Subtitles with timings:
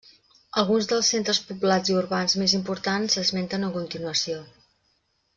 [0.59, 4.39] Alguns dels centres poblats i urbans més importants s'esmenten a continuació.